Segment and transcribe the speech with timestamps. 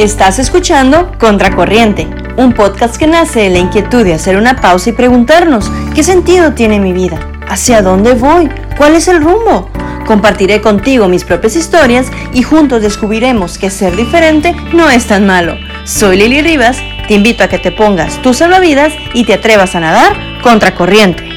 [0.00, 2.08] Estás escuchando Contracorriente,
[2.38, 6.54] un podcast que nace de la inquietud de hacer una pausa y preguntarnos qué sentido
[6.54, 7.20] tiene mi vida,
[7.50, 9.68] hacia dónde voy, cuál es el rumbo.
[10.06, 15.58] Compartiré contigo mis propias historias y juntos descubriremos que ser diferente no es tan malo.
[15.84, 19.80] Soy Lili Rivas, te invito a que te pongas tus salvavidas y te atrevas a
[19.80, 21.29] nadar contracorriente.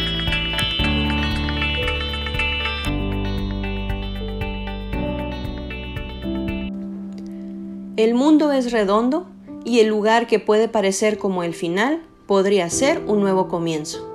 [8.53, 9.25] Es redondo
[9.65, 14.09] y el lugar que puede parecer como el final podría ser un nuevo comienzo.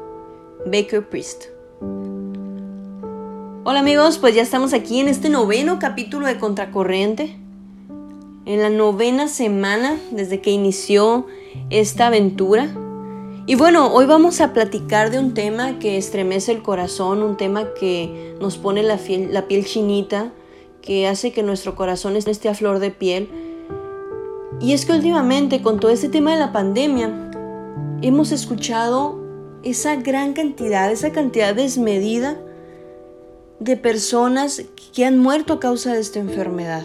[0.66, 1.44] Baker Priest.
[3.64, 7.36] Hola amigos, pues ya estamos aquí en este noveno capítulo de Contracorriente.
[8.46, 11.26] En la novena semana desde que inició
[11.68, 12.74] esta aventura.
[13.46, 17.74] Y bueno, hoy vamos a platicar de un tema que estremece el corazón, un tema
[17.78, 18.98] que nos pone la,
[19.30, 20.32] la piel chinita,
[20.80, 23.47] que hace que nuestro corazón esté a flor de piel
[24.60, 27.30] y es que últimamente con todo este tema de la pandemia
[28.02, 29.18] hemos escuchado
[29.62, 32.36] esa gran cantidad, esa cantidad desmedida
[33.60, 34.62] de personas
[34.94, 36.84] que han muerto a causa de esta enfermedad.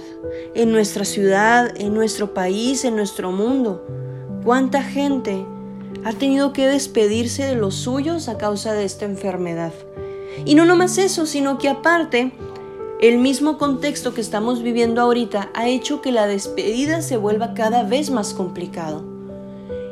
[0.55, 3.85] En nuestra ciudad, en nuestro país, en nuestro mundo.
[4.43, 5.45] ¿Cuánta gente
[6.03, 9.73] ha tenido que despedirse de los suyos a causa de esta enfermedad?
[10.45, 12.31] Y no nomás eso, sino que aparte
[13.03, 17.83] el mismo contexto que estamos viviendo ahorita ha hecho que la despedida se vuelva cada
[17.83, 19.03] vez más complicado.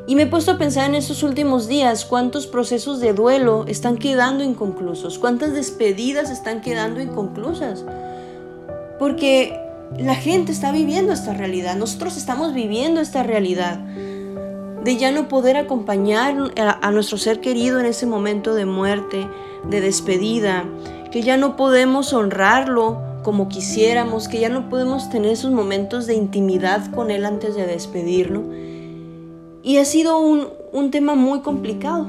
[0.07, 3.97] Y me he puesto a pensar en estos últimos días cuántos procesos de duelo están
[3.97, 7.83] quedando inconclusos, cuántas despedidas están quedando inconclusas.
[8.97, 9.59] Porque
[9.99, 13.77] la gente está viviendo esta realidad, nosotros estamos viviendo esta realidad
[14.85, 19.27] de ya no poder acompañar a, nuestro ser querido en ese momento de muerte,
[19.69, 20.63] de despedida,
[21.11, 26.15] que ya no podemos honrarlo como quisiéramos, que ya no podemos tener esos momentos de
[26.15, 28.43] intimidad con Él antes de despedirlo.
[29.63, 32.07] Y ha sido un, un tema muy complicado.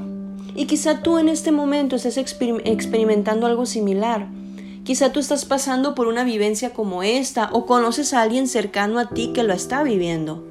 [0.55, 4.27] Y quizá tú en este momento estés experimentando algo similar.
[4.83, 9.09] Quizá tú estás pasando por una vivencia como esta o conoces a alguien cercano a
[9.09, 10.43] ti que lo está viviendo.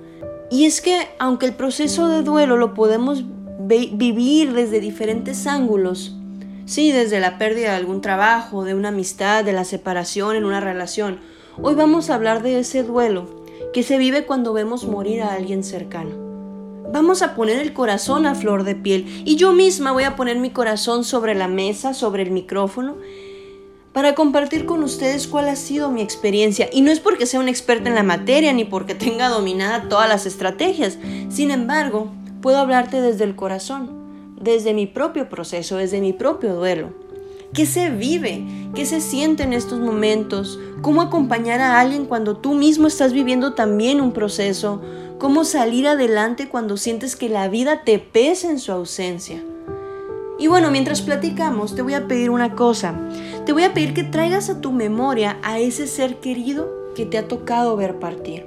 [0.50, 3.24] Y es que aunque el proceso de duelo lo podemos
[3.58, 6.16] vivir desde diferentes ángulos,
[6.64, 10.60] Sí, desde la pérdida de algún trabajo, de una amistad, de la separación en una
[10.60, 11.18] relación.
[11.60, 13.28] Hoy vamos a hablar de ese duelo
[13.72, 16.10] que se vive cuando vemos morir a alguien cercano.
[16.92, 20.38] Vamos a poner el corazón a flor de piel y yo misma voy a poner
[20.38, 22.96] mi corazón sobre la mesa, sobre el micrófono,
[23.92, 26.68] para compartir con ustedes cuál ha sido mi experiencia.
[26.72, 30.08] Y no es porque sea una experta en la materia ni porque tenga dominada todas
[30.08, 30.96] las estrategias.
[31.28, 34.01] Sin embargo, puedo hablarte desde el corazón
[34.42, 36.90] desde mi propio proceso, desde mi propio duelo.
[37.54, 38.44] ¿Qué se vive?
[38.74, 40.58] ¿Qué se siente en estos momentos?
[40.80, 44.80] ¿Cómo acompañar a alguien cuando tú mismo estás viviendo también un proceso?
[45.18, 49.42] ¿Cómo salir adelante cuando sientes que la vida te pesa en su ausencia?
[50.38, 52.94] Y bueno, mientras platicamos, te voy a pedir una cosa.
[53.44, 57.18] Te voy a pedir que traigas a tu memoria a ese ser querido que te
[57.18, 58.46] ha tocado ver partir.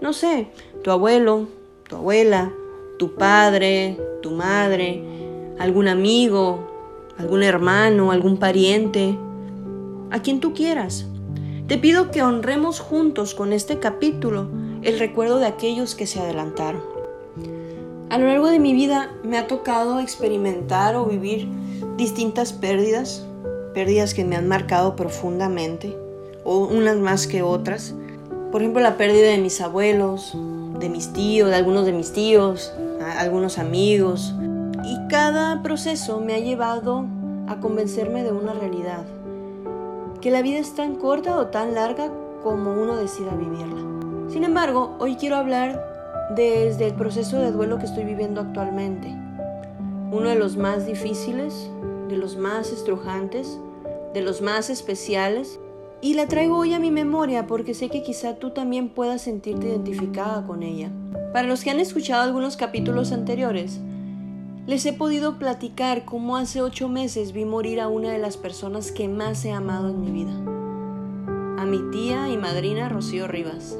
[0.00, 0.48] No sé,
[0.82, 1.48] tu abuelo,
[1.88, 2.52] tu abuela,
[2.98, 5.02] tu padre, tu madre,
[5.58, 6.70] algún amigo,
[7.18, 9.16] algún hermano, algún pariente,
[10.10, 11.06] a quien tú quieras.
[11.66, 14.48] Te pido que honremos juntos con este capítulo
[14.82, 16.82] el recuerdo de aquellos que se adelantaron.
[18.10, 21.48] A lo largo de mi vida me ha tocado experimentar o vivir
[21.96, 23.26] distintas pérdidas,
[23.72, 25.96] pérdidas que me han marcado profundamente,
[26.44, 27.94] o unas más que otras.
[28.52, 30.36] Por ejemplo, la pérdida de mis abuelos,
[30.78, 32.72] de mis tíos, de algunos de mis tíos,
[33.18, 34.34] algunos amigos,
[34.84, 37.06] y cada proceso me ha llevado
[37.46, 39.04] a convencerme de una realidad,
[40.20, 42.10] que la vida es tan corta o tan larga
[42.42, 43.82] como uno decida vivirla.
[44.28, 45.82] Sin embargo, hoy quiero hablar
[46.36, 49.08] desde el proceso de duelo que estoy viviendo actualmente,
[50.10, 51.70] uno de los más difíciles,
[52.08, 53.58] de los más estrujantes,
[54.12, 55.58] de los más especiales,
[56.00, 59.68] y la traigo hoy a mi memoria porque sé que quizá tú también puedas sentirte
[59.68, 60.90] identificada con ella.
[61.32, 63.80] Para los que han escuchado algunos capítulos anteriores,
[64.66, 68.92] les he podido platicar cómo hace ocho meses vi morir a una de las personas
[68.92, 70.32] que más he amado en mi vida,
[71.62, 73.76] a mi tía y madrina Rocío Rivas.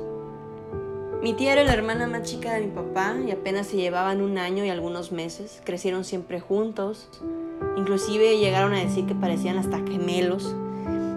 [1.22, 4.36] Mi tía era la hermana más chica de mi papá y apenas se llevaban un
[4.36, 5.62] año y algunos meses.
[5.64, 7.08] Crecieron siempre juntos,
[7.78, 10.54] inclusive llegaron a decir que parecían hasta gemelos.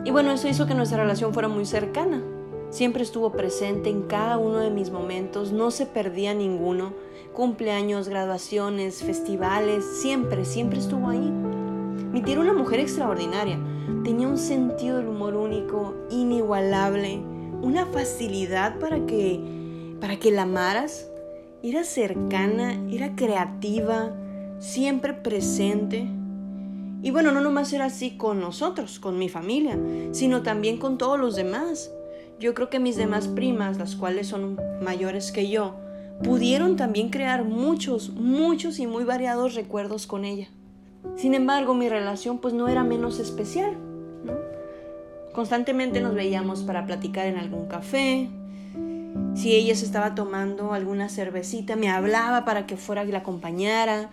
[0.05, 2.23] Y bueno, eso hizo que nuestra relación fuera muy cercana.
[2.69, 6.93] Siempre estuvo presente en cada uno de mis momentos, no se perdía ninguno.
[7.37, 11.19] Cumpleaños, graduaciones, festivales, siempre, siempre estuvo ahí.
[11.19, 13.59] Mi tía era una mujer extraordinaria.
[14.03, 17.21] Tenía un sentido del humor único, inigualable,
[17.61, 19.39] una facilidad para que
[20.01, 21.11] para que la amaras.
[21.61, 24.15] Era cercana, era creativa,
[24.57, 26.07] siempre presente.
[27.03, 29.77] Y bueno, no nomás era así con nosotros, con mi familia,
[30.09, 31.91] sino también con todos los demás.
[32.39, 35.75] Yo creo que mis demás primas, las cuales son mayores que yo,
[36.23, 40.47] pudieron también crear muchos, muchos y muy variados recuerdos con ella.
[41.15, 43.75] Sin embargo, mi relación pues no era menos especial.
[45.33, 48.29] Constantemente nos veíamos para platicar en algún café.
[49.35, 54.09] Si ella se estaba tomando alguna cervecita, me hablaba para que fuera y la acompañara.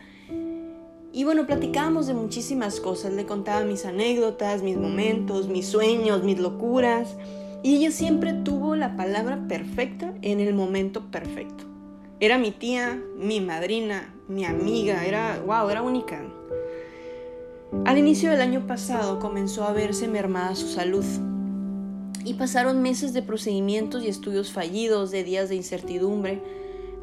[1.13, 3.13] Y bueno, platicábamos de muchísimas cosas.
[3.13, 7.17] Le contaba mis anécdotas, mis momentos, mis sueños, mis locuras.
[7.63, 11.74] Y ella siempre tuvo la palabra perfecta en el momento perfecto.
[12.21, 16.23] Era mi tía, mi madrina, mi amiga, era, wow, era única.
[17.85, 21.05] Al inicio del año pasado comenzó a verse mermada su salud
[22.25, 26.41] y pasaron meses de procedimientos y estudios fallidos, de días de incertidumbre,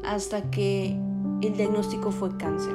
[0.02, 0.96] hasta que
[1.42, 2.74] el diagnóstico fue cáncer.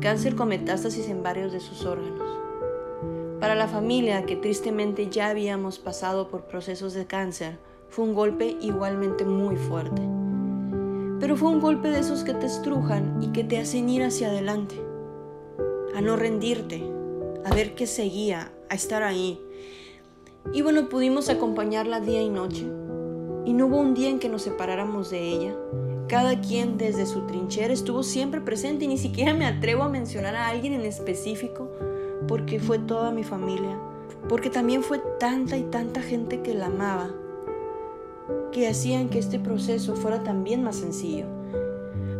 [0.00, 2.28] Cáncer con metástasis en varios de sus órganos.
[3.40, 7.58] Para la familia, que tristemente ya habíamos pasado por procesos de cáncer,
[7.88, 10.02] fue un golpe igualmente muy fuerte.
[11.22, 14.26] Pero fue un golpe de esos que te estrujan y que te hacen ir hacia
[14.26, 14.74] adelante,
[15.94, 16.82] a no rendirte,
[17.44, 19.40] a ver qué seguía, a estar ahí.
[20.52, 22.66] Y bueno, pudimos acompañarla día y noche.
[23.44, 25.54] Y no hubo un día en que nos separáramos de ella.
[26.08, 30.34] Cada quien desde su trinchera estuvo siempre presente y ni siquiera me atrevo a mencionar
[30.34, 31.70] a alguien en específico
[32.26, 33.78] porque fue toda mi familia,
[34.28, 37.14] porque también fue tanta y tanta gente que la amaba,
[38.52, 41.26] que hacían que este proceso fuera también más sencillo.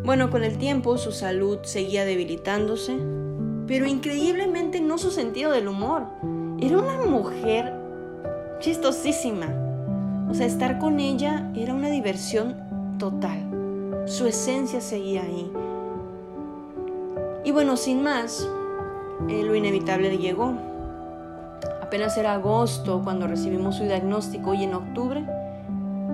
[0.04, 2.96] Bueno, con el tiempo su salud seguía debilitándose,
[3.68, 6.06] pero increíblemente no su sentido del humor.
[6.60, 7.72] Era una mujer
[8.58, 9.46] chistosísima.
[10.28, 12.56] O sea, estar con ella era una diversión
[12.98, 14.02] total.
[14.06, 15.52] Su esencia seguía ahí.
[17.44, 18.48] Y bueno, sin más,
[19.28, 20.54] eh, lo inevitable llegó.
[21.80, 25.24] Apenas era agosto cuando recibimos su diagnóstico y en octubre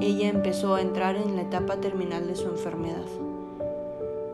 [0.00, 3.04] ella empezó a entrar en la etapa terminal de su enfermedad.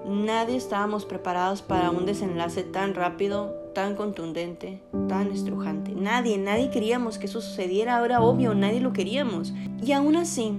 [0.06, 5.92] Nadie estábamos preparados para un desenlace tan rápido, tan contundente, tan estrujante.
[5.92, 9.54] Nadie, nadie queríamos que eso sucediera, ahora obvio, nadie lo queríamos.
[9.82, 10.58] Y aún así,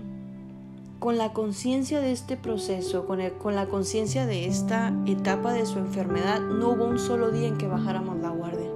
[0.99, 5.77] con la conciencia de este proceso, con, con la conciencia de esta etapa de su
[5.77, 8.69] enfermedad, no hubo un solo día en que bajáramos la guardia.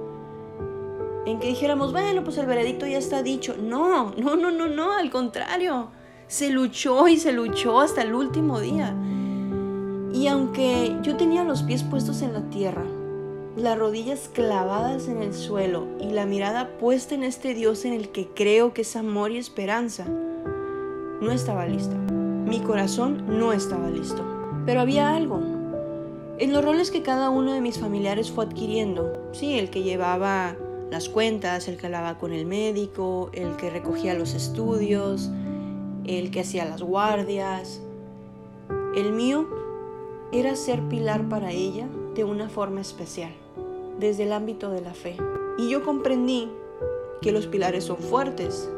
[1.26, 3.56] En que dijéramos, bueno, pues el veredicto ya está dicho.
[3.60, 5.88] No, no, no, no, no, al contrario.
[6.30, 8.94] Se luchó y se luchó hasta el último día.
[10.14, 12.84] Y aunque yo tenía los pies puestos en la tierra,
[13.56, 18.10] las rodillas clavadas en el suelo y la mirada puesta en este Dios en el
[18.10, 21.96] que creo que es amor y esperanza, no estaba lista.
[21.96, 24.24] Mi corazón no estaba listo.
[24.66, 25.40] Pero había algo.
[26.38, 30.54] En los roles que cada uno de mis familiares fue adquiriendo, sí, el que llevaba
[30.92, 35.28] las cuentas, el que hablaba con el médico, el que recogía los estudios,
[36.18, 37.80] el que hacía las guardias.
[38.96, 39.46] El mío
[40.32, 43.32] era ser pilar para ella de una forma especial,
[43.98, 45.16] desde el ámbito de la fe.
[45.58, 46.50] Y yo comprendí
[47.22, 48.68] que los pilares son fuertes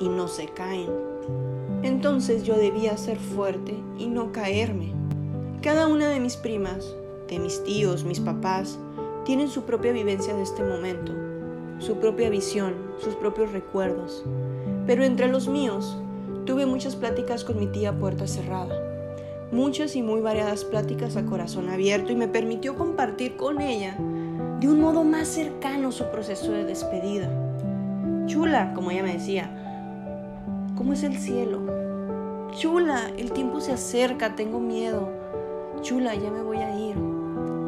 [0.00, 0.90] y no se caen.
[1.82, 4.92] Entonces yo debía ser fuerte y no caerme.
[5.62, 6.94] Cada una de mis primas,
[7.28, 8.78] de mis tíos, mis papás,
[9.24, 11.12] tienen su propia vivencia de este momento,
[11.78, 14.24] su propia visión, sus propios recuerdos.
[14.86, 15.96] Pero entre los míos,
[16.44, 18.74] tuve muchas pláticas con mi tía puerta cerrada.
[19.50, 23.96] Muchas y muy variadas pláticas a corazón abierto y me permitió compartir con ella
[24.60, 27.28] de un modo más cercano su proceso de despedida.
[28.26, 29.50] Chula, como ella me decía,
[30.76, 31.60] ¿Cómo es el cielo?
[32.58, 35.10] Chula, el tiempo se acerca, tengo miedo.
[35.82, 36.96] Chula, ya me voy a ir.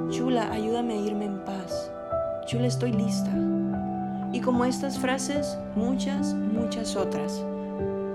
[0.08, 1.92] Chula, ayúdame a irme en paz.
[2.46, 3.30] Chula, estoy lista.
[4.32, 7.44] Y como estas frases, muchas, muchas otras.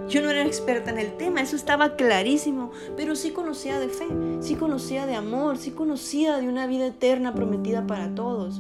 [0.09, 4.07] Yo no era experta en el tema, eso estaba clarísimo, pero sí conocía de fe,
[4.39, 8.59] sí conocía de amor, sí conocía de una vida eterna prometida para todos.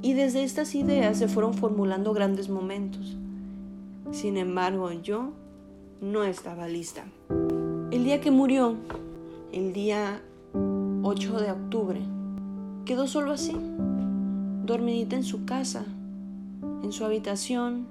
[0.00, 3.18] Y desde estas ideas se fueron formulando grandes momentos.
[4.10, 5.32] Sin embargo, yo
[6.00, 7.04] no estaba lista.
[7.90, 8.76] El día que murió,
[9.52, 10.22] el día
[11.02, 12.00] 8 de octubre,
[12.86, 13.54] quedó solo así,
[14.64, 15.84] dormidita en su casa,
[16.82, 17.86] en su habitación,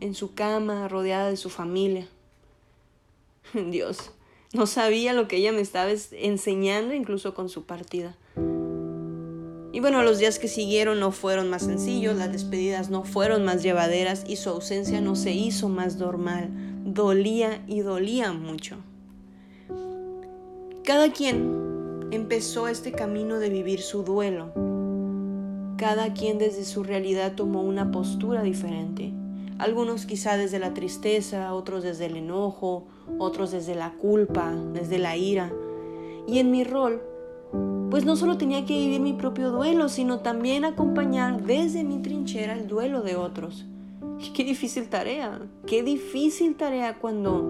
[0.00, 2.08] en su cama, rodeada de su familia.
[3.70, 4.10] Dios,
[4.52, 8.16] no sabía lo que ella me estaba enseñando incluso con su partida.
[9.70, 13.62] Y bueno, los días que siguieron no fueron más sencillos, las despedidas no fueron más
[13.62, 16.48] llevaderas y su ausencia no se hizo más normal.
[16.84, 18.76] Dolía y dolía mucho.
[20.84, 24.52] cada quien empezó este camino de vivir su duelo.
[25.76, 29.12] Cada quien desde su realidad tomó una postura diferente.
[29.58, 32.86] Algunos quizá desde la tristeza, otros desde el enojo,
[33.18, 35.52] otros desde la culpa, desde la ira.
[36.28, 37.02] Y en mi rol,
[37.90, 42.52] pues no solo tenía que vivir mi propio duelo, sino también acompañar desde mi trinchera
[42.52, 43.66] el duelo de otros.
[44.34, 47.40] Qué difícil tarea, qué difícil tarea cuando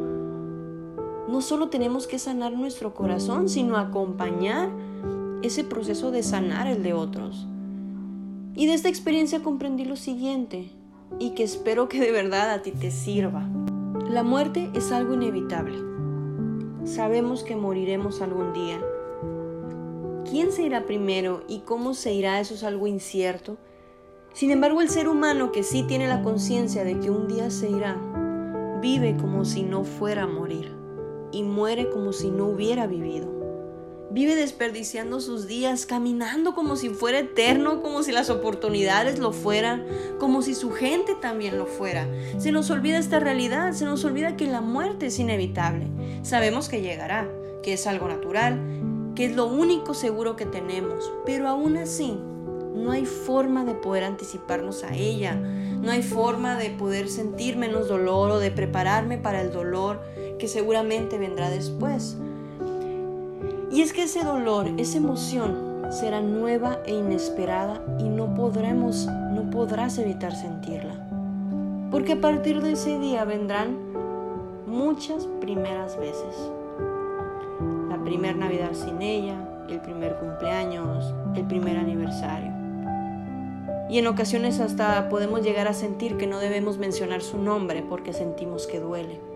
[1.29, 4.71] no solo tenemos que sanar nuestro corazón, sino acompañar
[5.43, 7.47] ese proceso de sanar el de otros.
[8.55, 10.71] Y de esta experiencia comprendí lo siguiente,
[11.19, 13.49] y que espero que de verdad a ti te sirva.
[14.09, 15.79] La muerte es algo inevitable.
[16.85, 18.81] Sabemos que moriremos algún día.
[20.31, 22.41] ¿Quién se irá primero y cómo se irá?
[22.41, 23.57] Eso es algo incierto.
[24.33, 27.71] Sin embargo, el ser humano que sí tiene la conciencia de que un día se
[27.71, 27.97] irá,
[28.81, 30.73] vive como si no fuera a morir
[31.33, 33.38] y muere como si no hubiera vivido.
[34.11, 39.85] Vive desperdiciando sus días, caminando como si fuera eterno, como si las oportunidades lo fueran,
[40.19, 42.09] como si su gente también lo fuera.
[42.39, 45.89] Se nos olvida esta realidad, se nos olvida que la muerte es inevitable.
[46.23, 47.29] Sabemos que llegará,
[47.63, 48.59] que es algo natural,
[49.15, 52.19] que es lo único seguro que tenemos, pero aún así
[52.75, 57.89] no hay forma de poder anticiparnos a ella, no hay forma de poder sentir menos
[57.89, 60.01] dolor o de prepararme para el dolor
[60.39, 62.17] que seguramente vendrá después.
[63.71, 69.51] Y es que ese dolor, esa emoción será nueva e inesperada y no podremos, no
[69.51, 70.95] podrás evitar sentirla.
[71.91, 73.77] Porque a partir de ese día vendrán
[74.67, 76.51] muchas primeras veces.
[77.91, 79.37] La primera Navidad sin ella,
[79.69, 82.53] el primer cumpleaños, el primer aniversario.
[83.91, 88.13] Y en ocasiones hasta podemos llegar a sentir que no debemos mencionar su nombre porque
[88.13, 89.28] sentimos que duele.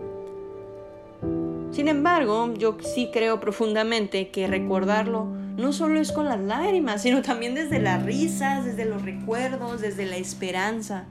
[1.73, 5.25] Sin embargo, yo sí creo profundamente que recordarlo
[5.57, 10.05] no solo es con las lágrimas, sino también desde las risas, desde los recuerdos, desde
[10.05, 11.05] la esperanza.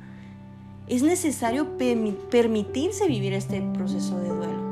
[0.87, 1.77] Es necesario
[2.31, 4.63] permitirse vivir este proceso de duelo.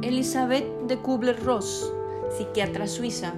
[0.00, 1.92] Elizabeth de Kubler-Ross,
[2.38, 3.34] psiquiatra suiza,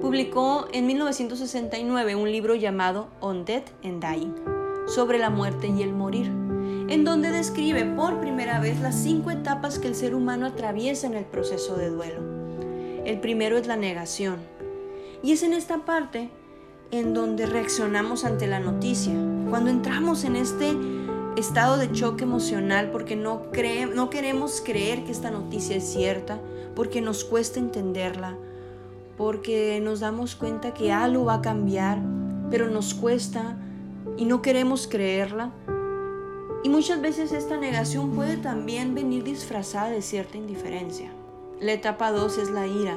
[0.00, 4.34] publicó en 1969 un libro llamado On Death and Dying,
[4.86, 6.43] sobre la muerte y el morir
[6.88, 11.14] en donde describe por primera vez las cinco etapas que el ser humano atraviesa en
[11.14, 12.20] el proceso de duelo.
[13.04, 14.36] El primero es la negación,
[15.22, 16.28] y es en esta parte
[16.90, 19.14] en donde reaccionamos ante la noticia,
[19.48, 20.76] cuando entramos en este
[21.36, 23.42] estado de choque emocional porque no,
[23.94, 26.38] no queremos creer que esta noticia es cierta,
[26.76, 28.36] porque nos cuesta entenderla,
[29.16, 31.98] porque nos damos cuenta que algo va a cambiar,
[32.50, 33.56] pero nos cuesta
[34.16, 35.50] y no queremos creerla.
[36.64, 41.12] Y muchas veces esta negación puede también venir disfrazada de cierta indiferencia.
[41.60, 42.96] La etapa 2 es la ira.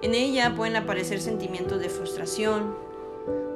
[0.00, 2.74] En ella pueden aparecer sentimientos de frustración,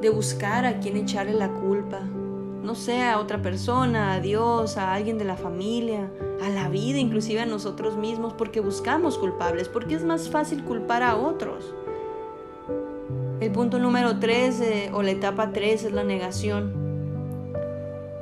[0.02, 4.92] de buscar a quien echarle la culpa, no sé, a otra persona, a Dios, a
[4.92, 6.10] alguien de la familia,
[6.42, 11.02] a la vida, inclusive a nosotros mismos, porque buscamos culpables, porque es más fácil culpar
[11.02, 11.74] a otros.
[13.40, 16.81] El punto número 3 eh, o la etapa 3 es la negación.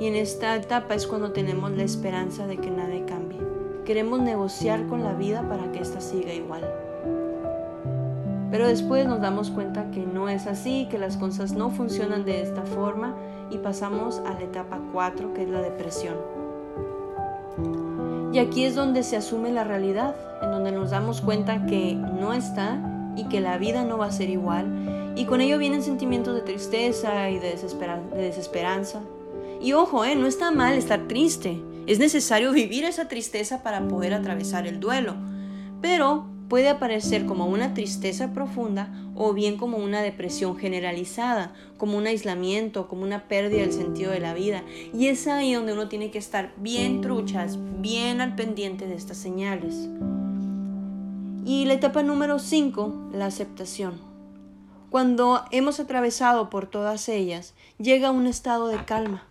[0.00, 3.38] Y en esta etapa es cuando tenemos la esperanza de que nada cambie.
[3.85, 6.62] Queremos negociar con la vida para que ésta siga igual.
[8.50, 12.40] Pero después nos damos cuenta que no es así, que las cosas no funcionan de
[12.40, 13.14] esta forma
[13.50, 16.16] y pasamos a la etapa 4, que es la depresión.
[18.33, 22.33] Y aquí es donde se asume la realidad, en donde nos damos cuenta que no
[22.33, 25.12] está y que la vida no va a ser igual.
[25.14, 29.02] Y con ello vienen sentimientos de tristeza y de, de desesperanza.
[29.61, 31.61] Y ojo, eh, no está mal estar triste.
[31.87, 35.17] Es necesario vivir esa tristeza para poder atravesar el duelo.
[35.83, 42.07] Pero puede aparecer como una tristeza profunda o bien como una depresión generalizada, como un
[42.07, 44.64] aislamiento, como una pérdida del sentido de la vida.
[44.93, 49.19] Y es ahí donde uno tiene que estar bien truchas, bien al pendiente de estas
[49.19, 49.88] señales.
[51.45, 53.95] Y la etapa número 5, la aceptación.
[54.90, 59.30] Cuando hemos atravesado por todas ellas, llega un estado de calma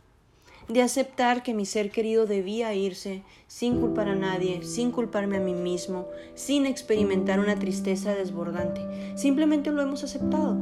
[0.70, 5.42] de aceptar que mi ser querido debía irse sin culpar a nadie, sin culparme a
[5.42, 8.82] mí mismo, sin experimentar una tristeza desbordante.
[9.18, 10.56] Simplemente lo hemos aceptado.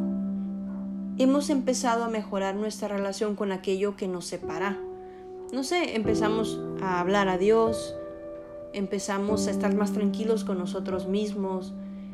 [1.18, 4.80] Hemos empezado a mejorar nuestra relación con aquello que nos separa.
[5.52, 7.94] No sé, empezamos a hablar a Dios,
[8.72, 11.74] empezamos a estar más tranquilos con nosotros mismos,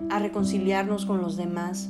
[0.10, 1.90] a reconciliarnos con los demás.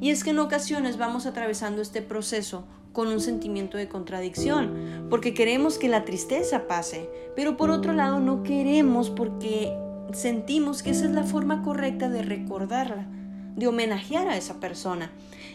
[0.00, 5.34] Y es que en ocasiones vamos atravesando este proceso con un sentimiento de contradicción, porque
[5.34, 9.72] queremos que la tristeza pase, pero por otro lado no queremos porque
[10.12, 13.06] sentimos que esa es la forma correcta de recordarla,
[13.56, 15.10] de homenajear a esa persona.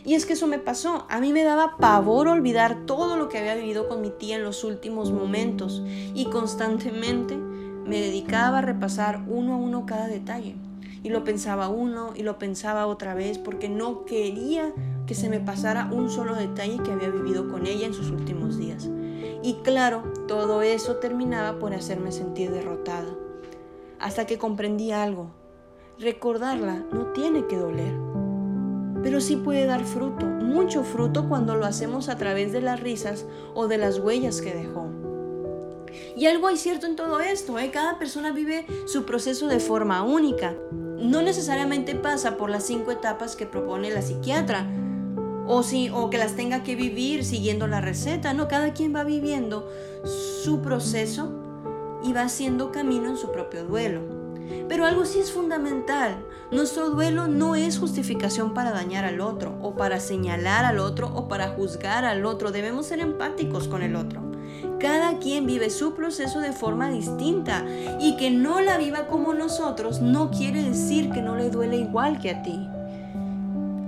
[0.06, 1.06] Y es que eso me pasó.
[1.10, 4.44] A mí me daba pavor olvidar todo lo que había vivido con mi tía en
[4.44, 10.56] los últimos momentos y constantemente me dedicaba a repasar uno a uno cada detalle.
[11.04, 14.74] Y lo pensaba uno y lo pensaba otra vez porque no quería
[15.08, 18.58] que se me pasara un solo detalle que había vivido con ella en sus últimos
[18.58, 18.88] días.
[19.42, 23.10] Y claro, todo eso terminaba por hacerme sentir derrotada.
[24.00, 25.32] Hasta que comprendí algo.
[25.98, 27.96] Recordarla no tiene que doler
[29.04, 33.26] pero sí puede dar fruto, mucho fruto cuando lo hacemos a través de las risas
[33.54, 34.88] o de las huellas que dejó.
[36.16, 37.72] Y algo hay cierto en todo esto, ¿eh?
[37.72, 40.56] cada persona vive su proceso de forma única.
[40.72, 44.68] No necesariamente pasa por las cinco etapas que propone la psiquiatra,
[45.48, 49.04] o, si, o que las tenga que vivir siguiendo la receta, no, cada quien va
[49.04, 49.70] viviendo
[50.44, 51.32] su proceso
[52.04, 54.02] y va haciendo camino en su propio duelo.
[54.70, 56.18] Pero algo sí es fundamental.
[56.52, 61.28] Nuestro duelo no es justificación para dañar al otro, o para señalar al otro, o
[61.28, 62.52] para juzgar al otro.
[62.52, 64.22] Debemos ser empáticos con el otro.
[64.80, 67.66] Cada quien vive su proceso de forma distinta
[68.00, 72.20] y que no la viva como nosotros no quiere decir que no le duele igual
[72.20, 72.70] que a ti.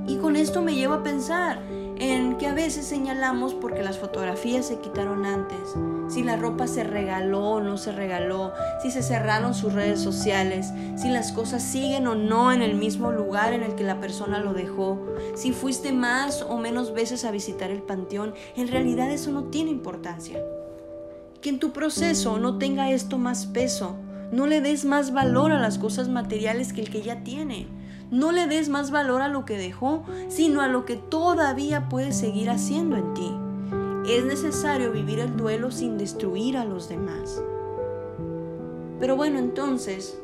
[0.09, 1.61] Y con esto me llevo a pensar,
[1.99, 5.75] en que a veces señalamos porque las fotografías se quitaron antes,
[6.07, 8.51] si la ropa se regaló o no se regaló,
[8.81, 13.11] si se cerraron sus redes sociales, si las cosas siguen o no en el mismo
[13.11, 14.99] lugar en el que la persona lo dejó,
[15.35, 19.69] si fuiste más o menos veces a visitar el panteón, en realidad eso no tiene
[19.69, 20.43] importancia.
[21.39, 23.95] Que en tu proceso no tenga esto más peso,
[24.31, 27.67] no le des más valor a las cosas materiales que el que ya tiene
[28.11, 32.11] no le des más valor a lo que dejó, sino a lo que todavía puede
[32.11, 33.31] seguir haciendo en ti.
[34.11, 37.41] Es necesario vivir el duelo sin destruir a los demás.
[38.99, 40.19] Pero bueno, entonces,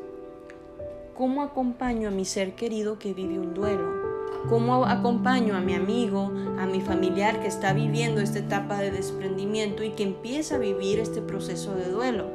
[1.16, 4.06] ¿cómo acompaño a mi ser querido que vive un duelo?
[4.48, 9.82] ¿Cómo acompaño a mi amigo, a mi familiar que está viviendo esta etapa de desprendimiento
[9.82, 12.26] y que empieza a vivir este proceso de duelo?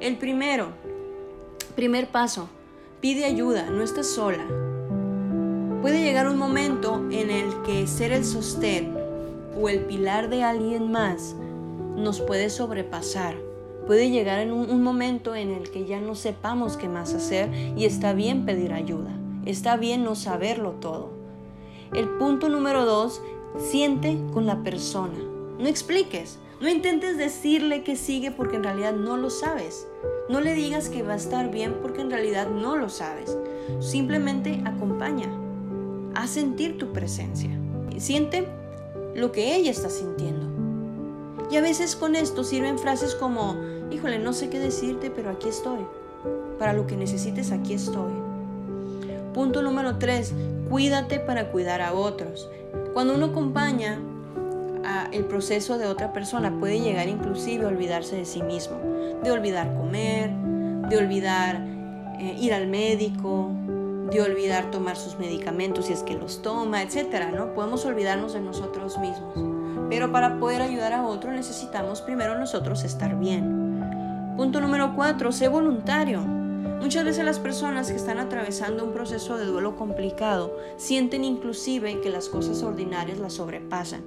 [0.00, 0.68] El primero,
[1.76, 2.48] primer paso,
[3.00, 4.44] pide ayuda, no estás sola.
[5.84, 8.96] Puede llegar un momento en el que ser el sostén
[9.60, 11.36] o el pilar de alguien más
[11.94, 13.34] nos puede sobrepasar.
[13.86, 17.84] Puede llegar en un, momento en el que ya no sepamos qué más hacer y
[17.84, 19.10] está bien pedir ayuda.
[19.44, 21.10] Está bien no saberlo todo.
[21.92, 23.20] El punto número dos,
[23.58, 25.18] siente con la persona.
[25.58, 29.86] No expliques, no intentes decirle que sigue porque en realidad no lo sabes.
[30.30, 33.36] No le digas que va a estar bien porque en realidad no lo sabes.
[33.80, 35.43] Simplemente acompaña
[36.14, 37.50] a sentir tu presencia.
[37.98, 38.46] Siente
[39.14, 40.46] lo que ella está sintiendo.
[41.50, 43.56] Y a veces con esto sirven frases como,
[43.90, 45.80] híjole, no sé qué decirte, pero aquí estoy.
[46.58, 48.12] Para lo que necesites, aquí estoy.
[49.32, 50.32] Punto número 3.
[50.70, 52.48] Cuídate para cuidar a otros.
[52.92, 54.00] Cuando uno acompaña
[55.12, 58.76] el proceso de otra persona, puede llegar inclusive a olvidarse de sí mismo.
[59.22, 60.30] De olvidar comer,
[60.88, 61.64] de olvidar
[62.18, 63.50] eh, ir al médico,
[64.20, 67.54] olvidar tomar sus medicamentos si es que los toma, etcétera, ¿no?
[67.54, 69.34] Podemos olvidarnos de nosotros mismos.
[69.88, 74.34] Pero para poder ayudar a otro necesitamos primero nosotros estar bien.
[74.36, 76.20] Punto número cuatro, sé voluntario.
[76.20, 82.10] Muchas veces las personas que están atravesando un proceso de duelo complicado sienten inclusive que
[82.10, 84.02] las cosas ordinarias las sobrepasan.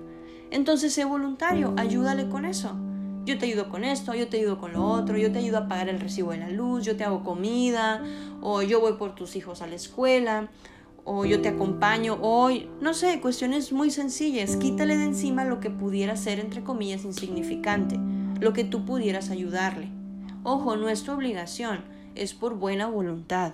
[0.52, 2.76] Entonces sé voluntario, ayúdale con eso
[3.28, 5.68] yo te ayudo con esto, yo te ayudo con lo otro, yo te ayudo a
[5.68, 8.02] pagar el recibo de la luz, yo te hago comida,
[8.42, 10.48] o yo voy por tus hijos a la escuela,
[11.04, 14.56] o yo te acompaño hoy, no sé, cuestiones muy sencillas.
[14.56, 18.00] Quítale de encima lo que pudiera ser, entre comillas, insignificante,
[18.40, 19.90] lo que tú pudieras ayudarle.
[20.44, 21.84] Ojo, no es tu obligación,
[22.16, 23.54] es por buena voluntad.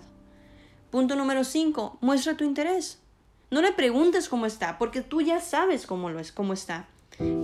[0.91, 1.97] Punto número 5.
[2.01, 3.01] Muestra tu interés.
[3.49, 6.87] No le preguntes cómo está, porque tú ya sabes cómo lo es, cómo está.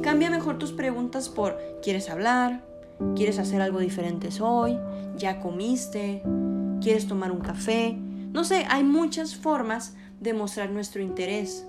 [0.01, 2.63] Cambia mejor tus preguntas por ¿quieres hablar?
[3.15, 4.77] ¿Quieres hacer algo diferente hoy?
[5.17, 6.21] ¿Ya comiste?
[6.81, 7.97] ¿Quieres tomar un café?
[8.31, 11.65] No sé, hay muchas formas de mostrar nuestro interés.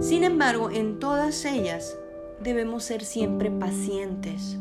[0.00, 1.96] Sin embargo, en todas ellas
[2.42, 4.58] debemos ser siempre pacientes.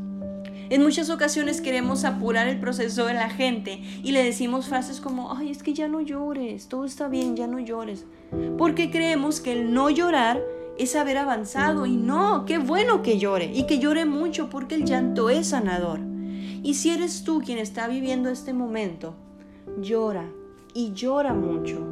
[0.70, 5.36] En muchas ocasiones queremos apurar el proceso de la gente y le decimos frases como,
[5.36, 8.06] ay, es que ya no llores, todo está bien, ya no llores.
[8.58, 10.42] Porque creemos que el no llorar
[10.78, 14.86] es haber avanzado y no, qué bueno que llore y que llore mucho porque el
[14.86, 16.00] llanto es sanador.
[16.64, 19.16] Y si eres tú quien está viviendo este momento,
[19.82, 20.26] llora
[20.74, 21.86] y llora mucho,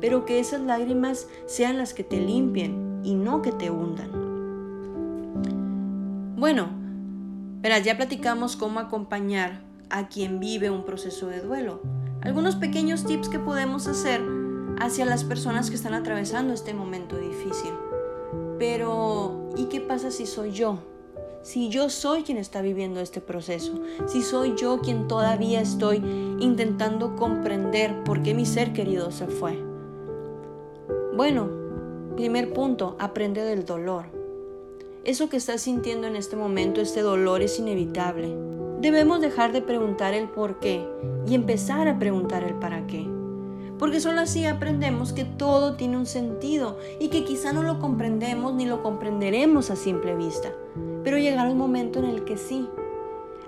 [0.00, 4.10] pero que esas lágrimas sean las que te limpien y no que te hundan.
[6.36, 6.68] Bueno,
[7.60, 11.82] verás, ya platicamos cómo acompañar a quien vive un proceso de duelo,
[12.22, 14.20] algunos pequeños tips que podemos hacer
[14.78, 17.72] hacia las personas que están atravesando este momento difícil.
[18.60, 20.80] Pero, ¿y qué pasa si soy yo?
[21.40, 23.72] Si yo soy quien está viviendo este proceso,
[24.06, 25.96] si soy yo quien todavía estoy
[26.40, 29.58] intentando comprender por qué mi ser querido se fue.
[31.16, 31.48] Bueno,
[32.16, 34.04] primer punto, aprende del dolor.
[35.04, 38.36] Eso que estás sintiendo en este momento, este dolor es inevitable.
[38.82, 40.86] Debemos dejar de preguntar el por qué
[41.26, 43.19] y empezar a preguntar el para qué.
[43.80, 48.52] Porque solo así aprendemos que todo tiene un sentido y que quizá no lo comprendemos
[48.52, 50.50] ni lo comprenderemos a simple vista.
[51.02, 52.68] Pero llegará un momento en el que sí.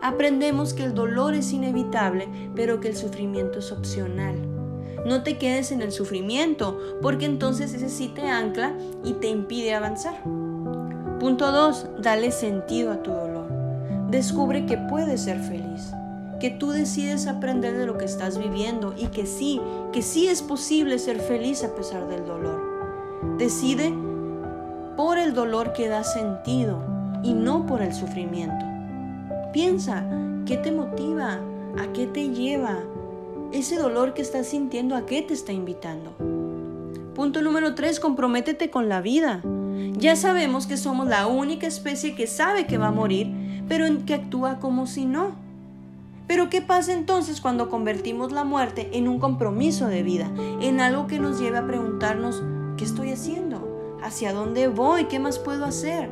[0.00, 4.34] Aprendemos que el dolor es inevitable, pero que el sufrimiento es opcional.
[5.04, 8.72] No te quedes en el sufrimiento, porque entonces ese sí te ancla
[9.04, 10.22] y te impide avanzar.
[11.20, 11.86] Punto 2.
[12.00, 13.48] Dale sentido a tu dolor.
[14.08, 15.92] Descubre que puedes ser feliz,
[16.42, 19.60] que tú decides aprender de lo que estás viviendo y que sí,
[19.92, 22.60] que sí es posible ser feliz a pesar del dolor.
[23.38, 23.94] Decide
[24.96, 26.82] por el dolor que da sentido
[27.22, 28.66] y no por el sufrimiento.
[29.52, 30.04] Piensa,
[30.44, 31.38] ¿qué te motiva?
[31.78, 32.80] ¿A qué te lleva?
[33.52, 36.10] Ese dolor que estás sintiendo, ¿a qué te está invitando?
[37.14, 39.42] Punto número 3, comprométete con la vida.
[39.92, 44.14] Ya sabemos que somos la única especie que sabe que va a morir pero que
[44.14, 45.34] actúa como si no.
[46.26, 50.30] Pero ¿qué pasa entonces cuando convertimos la muerte en un compromiso de vida,
[50.60, 52.42] en algo que nos lleve a preguntarnos,
[52.76, 53.98] ¿qué estoy haciendo?
[54.02, 55.04] ¿Hacia dónde voy?
[55.04, 56.10] ¿Qué más puedo hacer?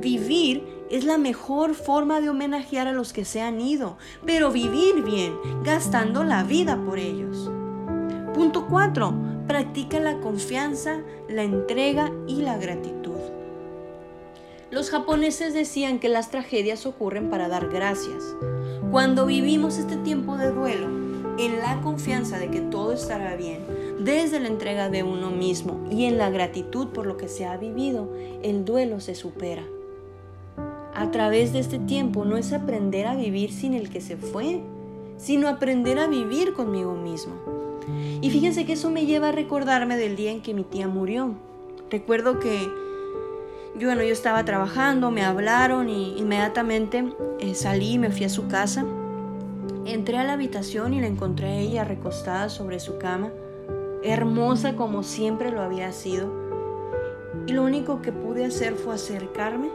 [0.00, 5.02] Vivir es la mejor forma de homenajear a los que se han ido, pero vivir
[5.02, 7.50] bien, gastando la vida por ellos.
[8.34, 9.14] Punto 4.
[9.46, 13.41] Practica la confianza, la entrega y la gratitud.
[14.72, 18.34] Los japoneses decían que las tragedias ocurren para dar gracias.
[18.90, 20.86] Cuando vivimos este tiempo de duelo,
[21.36, 23.66] en la confianza de que todo estará bien,
[24.00, 27.58] desde la entrega de uno mismo y en la gratitud por lo que se ha
[27.58, 28.08] vivido,
[28.42, 29.62] el duelo se supera.
[30.94, 34.62] A través de este tiempo no es aprender a vivir sin el que se fue,
[35.18, 37.34] sino aprender a vivir conmigo mismo.
[38.22, 41.34] Y fíjense que eso me lleva a recordarme del día en que mi tía murió.
[41.90, 42.70] Recuerdo que
[43.74, 48.46] yo, bueno, yo estaba trabajando, me hablaron y inmediatamente eh, salí, me fui a su
[48.46, 48.84] casa.
[49.86, 53.30] Entré a la habitación y la encontré a ella recostada sobre su cama,
[54.02, 56.30] hermosa como siempre lo había sido.
[57.46, 59.70] Y lo único que pude hacer fue acercarme,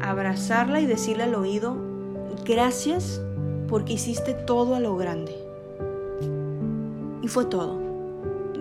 [0.00, 1.76] abrazarla y decirle al oído,
[2.44, 3.20] gracias
[3.68, 5.34] porque hiciste todo a lo grande.
[7.20, 7.80] Y fue todo.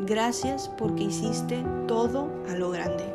[0.07, 3.14] Gracias porque hiciste todo a lo grande.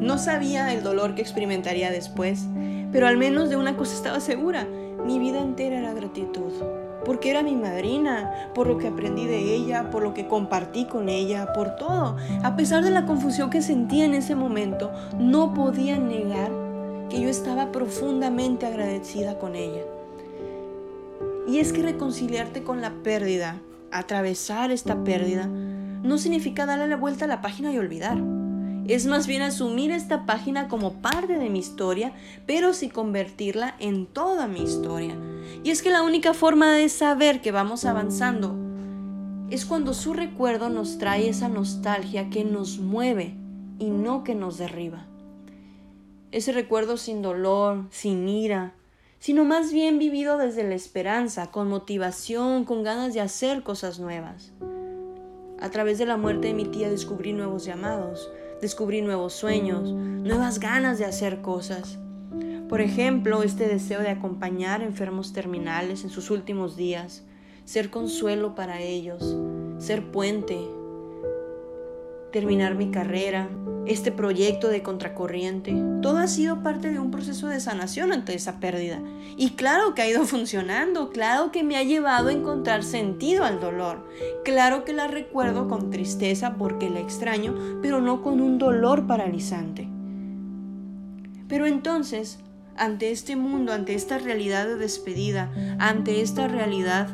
[0.00, 2.46] No sabía el dolor que experimentaría después,
[2.92, 4.66] pero al menos de una cosa estaba segura,
[5.04, 6.52] mi vida entera era gratitud,
[7.04, 11.08] porque era mi madrina, por lo que aprendí de ella, por lo que compartí con
[11.08, 12.16] ella, por todo.
[12.42, 16.50] A pesar de la confusión que sentía en ese momento, no podía negar
[17.10, 19.82] que yo estaba profundamente agradecida con ella.
[21.48, 27.24] Y es que reconciliarte con la pérdida, atravesar esta pérdida, no significa darle la vuelta
[27.24, 28.37] a la página y olvidar.
[28.88, 32.14] Es más bien asumir esta página como parte de mi historia,
[32.46, 35.14] pero sin convertirla en toda mi historia.
[35.62, 38.56] Y es que la única forma de saber que vamos avanzando
[39.50, 43.36] es cuando su recuerdo nos trae esa nostalgia que nos mueve
[43.78, 45.06] y no que nos derriba.
[46.32, 48.72] Ese recuerdo sin dolor, sin ira,
[49.18, 54.52] sino más bien vivido desde la esperanza, con motivación, con ganas de hacer cosas nuevas.
[55.60, 60.58] A través de la muerte de mi tía descubrí nuevos llamados, descubrí nuevos sueños, nuevas
[60.58, 61.98] ganas de hacer cosas.
[62.68, 67.24] Por ejemplo, este deseo de acompañar enfermos terminales en sus últimos días,
[67.64, 69.36] ser consuelo para ellos,
[69.78, 70.58] ser puente,
[72.32, 73.48] terminar mi carrera,
[73.88, 78.60] este proyecto de contracorriente, todo ha sido parte de un proceso de sanación ante esa
[78.60, 79.00] pérdida.
[79.36, 83.60] Y claro que ha ido funcionando, claro que me ha llevado a encontrar sentido al
[83.60, 84.06] dolor,
[84.44, 89.88] claro que la recuerdo con tristeza porque la extraño, pero no con un dolor paralizante.
[91.48, 92.38] Pero entonces,
[92.76, 97.08] ante este mundo, ante esta realidad de despedida, ante esta realidad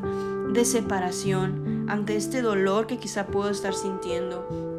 [0.52, 4.73] de separación, ante este dolor que quizá puedo estar sintiendo,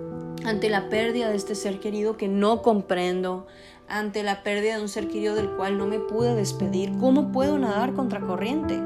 [0.46, 3.48] ante la pérdida de este ser querido que no comprendo,
[3.88, 7.58] ante la pérdida de un ser querido del cual no me pude despedir, ¿cómo puedo
[7.58, 8.80] nadar contra corriente?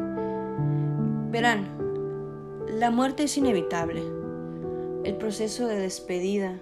[1.31, 1.67] Verán,
[2.67, 4.01] la muerte es inevitable.
[5.03, 6.59] El proceso de despedida,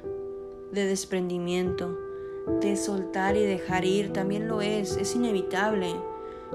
[0.71, 1.97] de desprendimiento,
[2.61, 5.95] de soltar y dejar ir también lo es, es inevitable.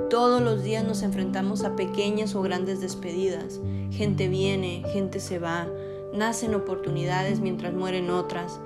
[0.09, 3.61] Todos los días nos enfrentamos a pequeñas o grandes despedidas.
[3.91, 5.69] Gente viene, gente se va,
[6.13, 8.61] nacen oportunidades mientras mueren otras.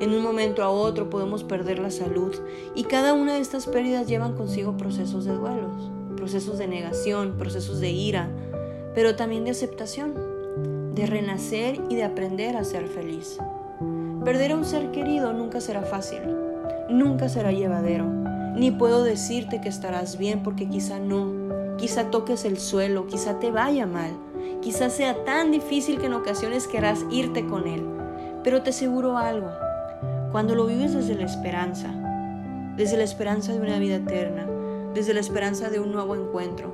[0.00, 2.34] En un momento a otro podemos perder la salud
[2.74, 7.80] y cada una de estas pérdidas llevan consigo procesos de duelos, procesos de negación, procesos
[7.80, 8.28] de ira,
[8.94, 10.14] pero también de aceptación,
[10.94, 13.38] de renacer y de aprender a ser feliz.
[14.24, 16.20] Perder a un ser querido nunca será fácil,
[16.88, 18.06] nunca será llevadero,
[18.56, 23.50] ni puedo decirte que estarás bien porque quizá no, quizá toques el suelo, quizá te
[23.50, 24.12] vaya mal,
[24.60, 27.84] quizá sea tan difícil que en ocasiones querrás irte con él,
[28.42, 29.50] pero te aseguro algo,
[30.32, 31.88] cuando lo vives desde la esperanza,
[32.76, 34.46] desde la esperanza de una vida eterna,
[34.94, 36.72] desde la esperanza de un nuevo encuentro,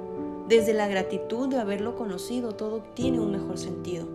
[0.48, 4.08] desde la gratitud de haberlo conocido, todo tiene un mejor sentido.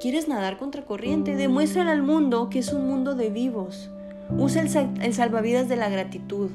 [0.00, 1.36] ¿Quieres nadar contra corriente?
[1.36, 3.90] Demuéstrale al mundo que es un mundo de vivos.
[4.38, 6.48] Usa el, salvavidas de la gratitud.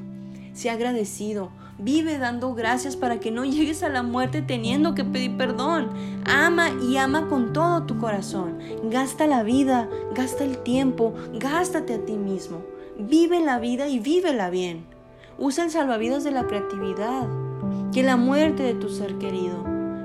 [0.52, 1.50] Sea agradecido.
[1.78, 5.90] Vive dando gracias para que no llegues a la muerte teniendo que pedir perdón.
[6.24, 8.58] Ama y ama con todo tu corazón.
[8.84, 12.64] Gasta la vida, gasta el tiempo, gástate a ti mismo.
[12.98, 14.86] Vive la vida y vívela bien.
[15.38, 17.28] Usa el salvavidas de la creatividad.
[17.92, 19.62] Que la muerte de tu ser querido,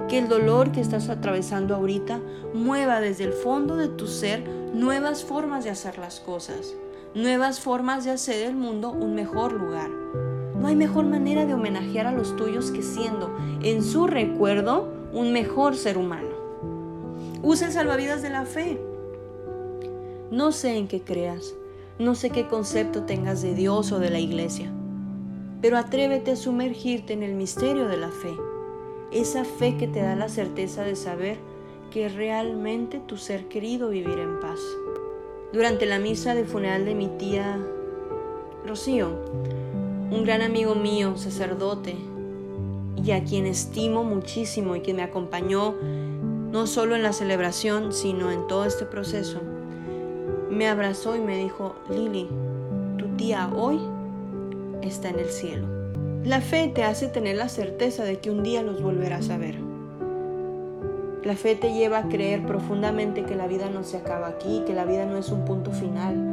[0.09, 2.19] que el dolor que estás atravesando ahorita
[2.53, 6.73] mueva desde el fondo de tu ser nuevas formas de hacer las cosas,
[7.15, 9.89] nuevas formas de hacer el mundo un mejor lugar.
[10.61, 15.33] No hay mejor manera de homenajear a los tuyos que siendo, en su recuerdo, un
[15.33, 16.29] mejor ser humano.
[17.41, 18.79] Usa el salvavidas de la fe.
[20.29, 21.55] No sé en qué creas,
[21.97, 24.71] no sé qué concepto tengas de Dios o de la iglesia,
[25.61, 28.37] pero atrévete a sumergirte en el misterio de la fe,
[29.11, 31.37] esa fe que te da la certeza de saber
[31.89, 34.59] que realmente tu ser querido vivirá en paz.
[35.53, 37.59] Durante la misa de funeral de mi tía
[38.63, 39.09] Rocío,
[40.11, 41.95] un gran amigo mío, sacerdote,
[43.03, 45.73] y a quien estimo muchísimo y que me acompañó
[46.51, 49.39] no solo en la celebración, sino en todo este proceso,
[50.49, 52.27] me abrazó y me dijo, Lili,
[52.97, 53.79] tu tía hoy
[54.81, 55.65] está en el cielo.
[56.25, 59.55] La fe te hace tener la certeza de que un día los volverás a ver.
[61.23, 64.73] La fe te lleva a creer profundamente que la vida no se acaba aquí, que
[64.73, 66.30] la vida no es un punto final,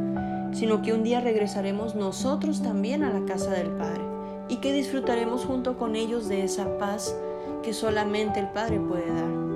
[0.51, 4.01] sino que un día regresaremos nosotros también a la casa del Padre
[4.49, 7.15] y que disfrutaremos junto con ellos de esa paz
[7.63, 9.49] que solamente el Padre puede dar.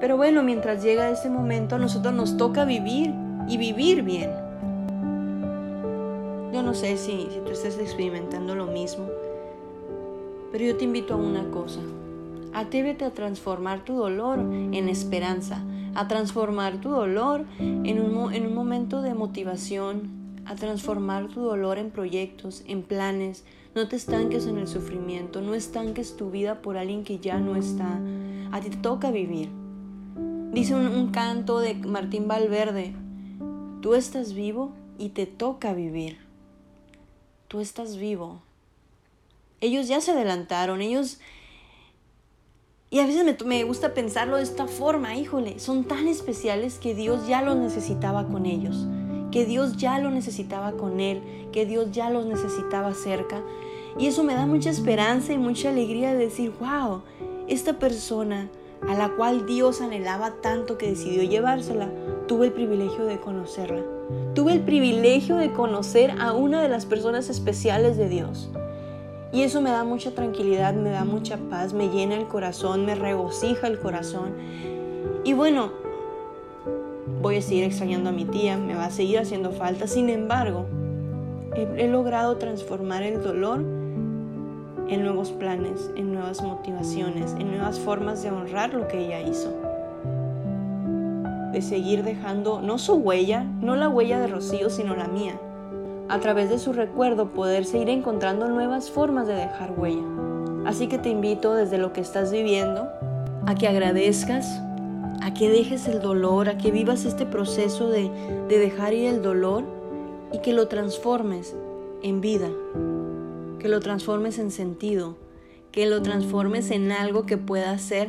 [0.00, 3.14] Pero bueno, mientras llega ese momento, a nosotros nos toca vivir
[3.48, 4.30] y vivir bien.
[6.52, 9.06] Yo no sé si, si tú estás experimentando lo mismo,
[10.52, 11.80] pero yo te invito a una cosa.
[12.52, 15.62] Atrévete a transformar tu dolor en esperanza,
[15.94, 20.10] a transformar tu dolor en un, en un momento de motivación,
[20.44, 23.44] a transformar tu dolor en proyectos, en planes.
[23.74, 27.56] No te estanques en el sufrimiento, no estanques tu vida por alguien que ya no
[27.56, 28.00] está.
[28.52, 29.48] A ti te toca vivir.
[30.52, 32.94] Dice un, un canto de Martín Valverde,
[33.80, 36.18] tú estás vivo y te toca vivir.
[37.48, 38.42] Tú estás vivo.
[39.60, 41.18] Ellos ya se adelantaron, ellos
[42.94, 47.26] y a veces me, gusta pensarlo de esta forma, híjole, son tan especiales que Dios
[47.26, 48.86] ya los necesitaba con ellos,
[49.32, 53.42] que Dios ya lo necesitaba con Él, que Dios ya los necesitaba cerca.
[53.98, 57.02] Y eso me da mucha esperanza y mucha alegría de decir, wow,
[57.48, 58.48] esta persona
[58.86, 61.90] a la cual Dios anhelaba tanto que decidió llevársela,
[62.28, 63.82] tuve el privilegio de conocerla.
[64.36, 68.52] Tuve el privilegio de conocer a una de las personas especiales de Dios.
[69.34, 72.94] Y eso me da mucha tranquilidad, me da mucha paz, me llena el corazón, me
[72.94, 74.30] regocija el corazón.
[75.24, 75.72] Y bueno,
[77.20, 79.88] voy a seguir extrañando a mi tía, me va a seguir haciendo falta.
[79.88, 80.66] Sin embargo,
[81.56, 83.58] he, logrado transformar el dolor
[84.88, 89.52] en nuevos planes, en nuevas motivaciones, en nuevas formas de honrar lo que ella hizo.
[91.50, 95.40] De seguir dejando no su huella, no la huella de Rocío, sino la mía
[96.08, 100.04] a través de su recuerdo poderse ir encontrando nuevas formas de dejar huella.
[100.66, 102.88] Así que te invito desde lo que estás viviendo
[103.46, 104.60] a que agradezcas,
[105.22, 108.10] a que dejes el dolor, a que vivas este proceso de,
[108.48, 109.64] de dejar ir el dolor
[110.32, 111.54] y que lo transformes
[112.02, 112.48] en vida,
[113.58, 115.16] que lo transformes en sentido,
[115.72, 118.08] que lo transformes en algo que pueda hacer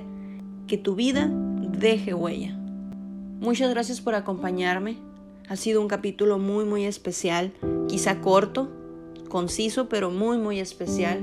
[0.68, 2.58] que tu vida deje huella.
[3.40, 4.98] Muchas gracias por acompañarme.
[5.48, 7.52] Ha sido un capítulo muy muy especial
[7.88, 8.70] quizá corto,
[9.30, 11.20] conciso, pero muy, muy especial.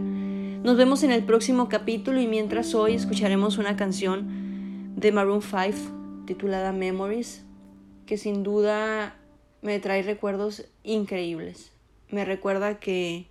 [0.63, 6.25] Nos vemos en el próximo capítulo y mientras hoy escucharemos una canción de Maroon 5
[6.27, 7.43] titulada Memories,
[8.07, 9.17] que sin duda
[9.61, 11.73] me trae recuerdos increíbles.
[12.11, 13.27] Me recuerda que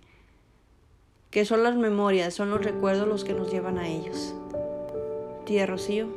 [1.30, 4.34] que son las memorias, son los recuerdos los que nos llevan a ellos.
[5.46, 6.08] Tía Rocío,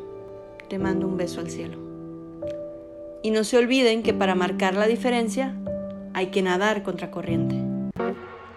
[0.67, 1.84] te mando un beso al cielo.
[3.25, 5.55] Y no se olviden que para marcar la diferencia
[6.13, 7.55] hay que nadar contra corriente.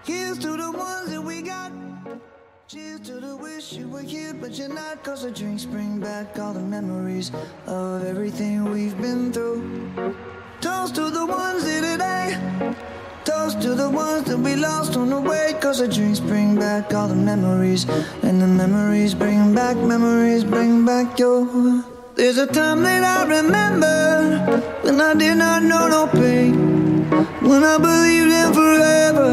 [0.07, 1.73] Here's to the ones that we got.
[2.67, 3.01] Cheers.
[5.03, 7.33] Cause the drinks bring back all the memories
[7.67, 9.65] of everything we've been through.
[10.61, 12.37] Toast to the ones here today.
[13.25, 15.55] Toast to the ones that we lost on the way.
[15.63, 17.87] Cause the drinks bring back all the memories.
[18.23, 21.98] And the memories bring back, memories bring back your.
[22.19, 26.53] There's a time that I remember when I did not know no pain.
[27.49, 29.31] When I believed in forever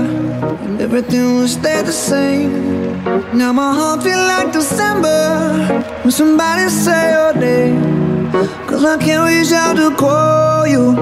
[0.64, 3.04] and everything would stay the same.
[3.36, 5.66] Now my heart feels like December
[6.04, 8.32] when somebody say your name.
[8.68, 10.94] Cause I can't reach out to call you,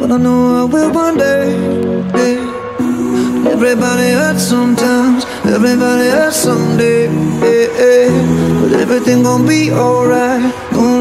[0.00, 1.54] but I know I will one day.
[3.46, 7.06] Everybody hurts sometimes, everybody hurts someday.
[8.60, 10.67] But everything gon' be alright.